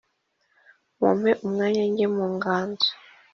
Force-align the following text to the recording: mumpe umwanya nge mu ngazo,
mumpe 0.99 1.31
umwanya 1.45 1.83
nge 1.91 2.05
mu 2.15 2.25
ngazo, 2.35 2.89